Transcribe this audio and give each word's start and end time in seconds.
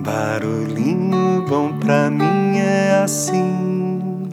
Barulhinho 0.00 1.46
bom 1.48 1.78
pra 1.78 2.10
mim 2.10 2.58
é 2.58 3.02
assim, 3.02 4.28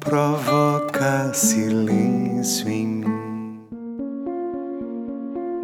provoca 0.00 1.32
silêncio 1.34 2.68
em 2.68 2.86
mim. 2.86 3.60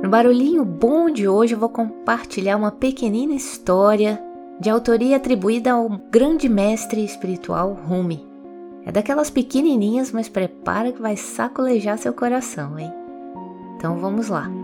No 0.03 0.09
barulhinho 0.09 0.65
bom 0.65 1.11
de 1.11 1.27
hoje 1.27 1.55
eu 1.55 1.59
vou 1.59 1.71
compartilhar 1.71 2.57
uma 2.57 2.71
pequenina 2.71 3.33
história 3.33 4.23
de 4.61 4.69
autoria 4.69 5.17
atribuída 5.17 5.73
ao 5.73 5.89
grande 5.89 6.49
mestre 6.49 7.03
espiritual 7.03 7.73
Rumi. 7.73 8.29
É 8.85 8.93
daquelas 8.93 9.31
pequenininhas, 9.31 10.13
mas 10.13 10.29
prepara 10.29 10.93
que 10.93 11.01
vai 11.01 11.17
sacolejar 11.17 11.97
seu 11.97 12.13
coração, 12.13 12.79
hein? 12.79 12.93
Então 13.77 13.99
vamos 13.99 14.29
lá. 14.29 14.60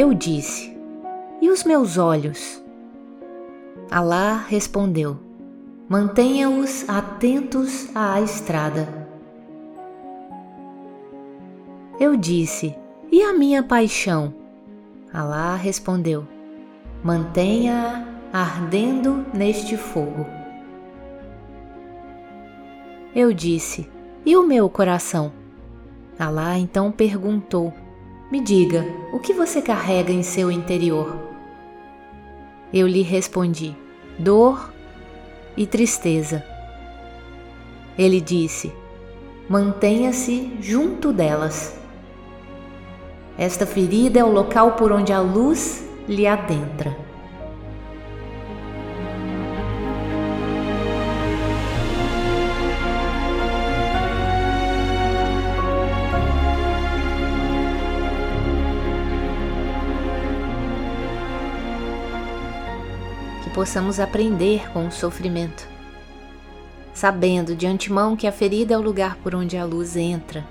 Eu 0.00 0.14
disse: 0.14 0.74
E 1.42 1.50
os 1.50 1.62
meus 1.62 1.98
olhos? 1.98 2.64
Alá 3.90 4.34
respondeu: 4.48 5.18
Mantenha-os 5.90 6.88
atentos 6.88 7.94
à 7.94 8.18
estrada. 8.18 8.88
Eu 12.00 12.16
disse: 12.16 12.74
E 13.12 13.20
a 13.20 13.34
minha 13.34 13.62
paixão? 13.62 14.32
Alá 15.12 15.54
respondeu: 15.54 16.26
Mantenha-a 17.04 18.02
ardendo 18.32 19.26
neste 19.34 19.76
fogo. 19.76 20.24
Eu 23.14 23.34
disse: 23.34 23.86
E 24.24 24.34
o 24.34 24.42
meu 24.42 24.70
coração? 24.70 25.30
Alá 26.18 26.56
então 26.56 26.90
perguntou: 26.90 27.70
me 28.30 28.40
diga, 28.40 28.86
o 29.12 29.18
que 29.18 29.32
você 29.32 29.60
carrega 29.60 30.12
em 30.12 30.22
seu 30.22 30.50
interior? 30.50 31.16
Eu 32.72 32.86
lhe 32.86 33.02
respondi: 33.02 33.76
dor 34.18 34.72
e 35.56 35.66
tristeza. 35.66 36.44
Ele 37.98 38.20
disse: 38.20 38.72
mantenha-se 39.48 40.56
junto 40.60 41.12
delas. 41.12 41.76
Esta 43.36 43.66
ferida 43.66 44.20
é 44.20 44.24
o 44.24 44.30
local 44.30 44.72
por 44.72 44.92
onde 44.92 45.12
a 45.12 45.20
luz 45.20 45.84
lhe 46.06 46.26
adentra. 46.26 47.09
Que 63.50 63.54
possamos 63.54 63.98
aprender 63.98 64.70
com 64.72 64.86
o 64.86 64.92
sofrimento, 64.92 65.66
sabendo 66.94 67.56
de 67.56 67.66
antemão 67.66 68.14
que 68.14 68.28
a 68.28 68.32
ferida 68.32 68.74
é 68.74 68.78
o 68.78 68.80
lugar 68.80 69.16
por 69.16 69.34
onde 69.34 69.56
a 69.56 69.64
luz 69.64 69.96
entra 69.96 70.46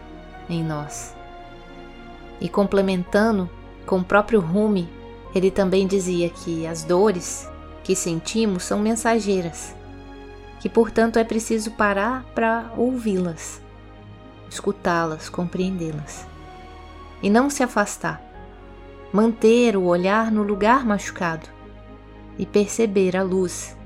em 0.49 0.61
nós. 0.61 1.15
E 2.41 2.49
complementando 2.49 3.49
com 3.85 3.99
o 3.99 4.03
próprio 4.03 4.41
Rumi, 4.41 4.89
ele 5.33 5.49
também 5.49 5.87
dizia 5.87 6.29
que 6.29 6.67
as 6.67 6.83
dores 6.83 7.49
que 7.83 7.95
sentimos 7.95 8.63
são 8.63 8.79
mensageiras, 8.79 9.73
que 10.59 10.67
portanto 10.67 11.17
é 11.17 11.23
preciso 11.23 11.71
parar 11.71 12.25
para 12.35 12.69
ouvi-las, 12.75 13.61
escutá-las, 14.49 15.29
compreendê-las 15.29 16.27
e 17.23 17.29
não 17.29 17.49
se 17.49 17.63
afastar, 17.63 18.21
manter 19.13 19.77
o 19.77 19.85
olhar 19.85 20.29
no 20.31 20.43
lugar 20.43 20.85
machucado 20.85 21.58
e 22.39 22.45
perceber 22.45 23.17
a 23.17 23.21
luz 23.21 23.77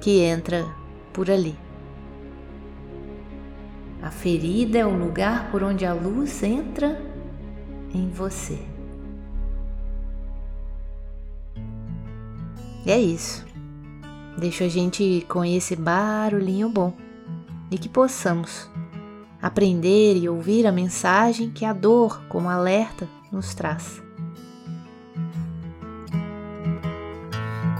que 0.00 0.20
entra 0.20 0.66
por 1.12 1.30
ali. 1.30 1.56
A 4.02 4.10
ferida 4.10 4.78
é 4.78 4.84
o 4.84 4.96
lugar 4.96 5.50
por 5.50 5.62
onde 5.62 5.86
a 5.86 5.92
luz 5.92 6.42
entra 6.42 7.00
em 7.94 8.10
você. 8.10 8.58
E 12.84 12.90
é 12.90 12.98
isso. 12.98 13.46
Deixa 14.36 14.64
a 14.64 14.68
gente 14.68 15.24
com 15.28 15.44
esse 15.44 15.76
barulhinho 15.76 16.68
bom 16.68 16.92
e 17.70 17.78
que 17.78 17.88
possamos 17.88 18.68
aprender 19.40 20.16
e 20.16 20.28
ouvir 20.28 20.66
a 20.66 20.72
mensagem 20.72 21.50
que 21.50 21.64
a 21.64 21.72
dor, 21.72 22.22
como 22.28 22.48
alerta, 22.48 23.06
nos 23.30 23.54
traz. 23.54 24.02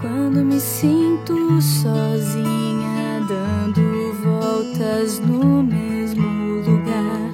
Quando 0.01 0.43
me 0.43 0.59
sinto 0.59 1.61
sozinha, 1.61 3.21
dando 3.29 4.15
voltas 4.23 5.19
no 5.21 5.63
mesmo 5.63 6.63
lugar, 6.63 7.31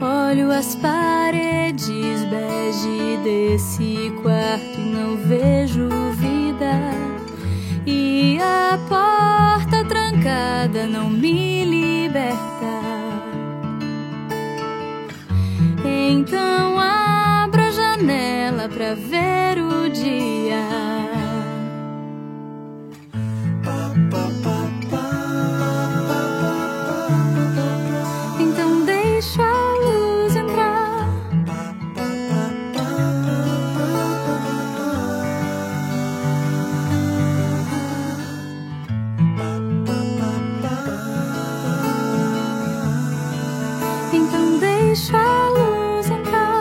olho 0.00 0.50
as 0.50 0.74
paredes 0.76 2.24
bege 2.30 3.18
desse 3.22 4.10
quarto 4.22 4.80
e 4.80 4.94
não 4.94 5.18
vejo 5.18 5.90
vida. 6.14 6.90
E 7.84 8.38
a 8.40 8.78
porta 8.88 9.84
trancada 9.84 10.86
não 10.86 11.10
me 11.10 11.66
liberta. 11.66 12.46
Então 15.84 16.78
abro 16.78 17.60
a 17.60 17.70
janela 17.70 18.70
pra 18.70 18.94
ver 18.94 19.45
shallows 44.96 46.08
and 46.08 46.24
dark. 46.24 46.56